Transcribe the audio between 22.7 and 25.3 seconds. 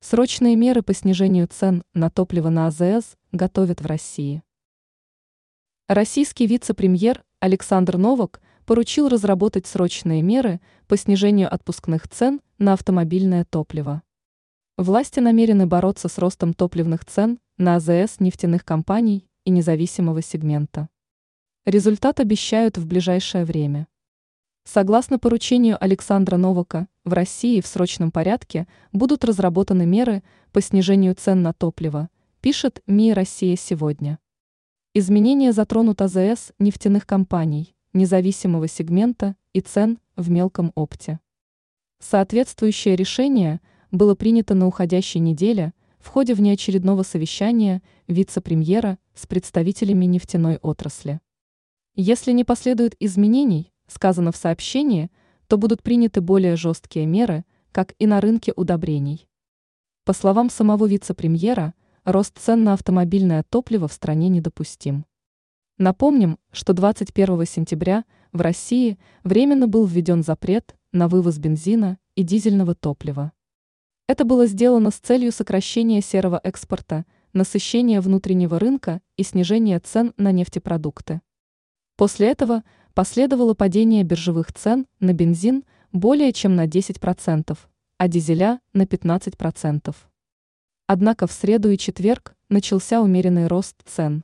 в ближайшее время. Согласно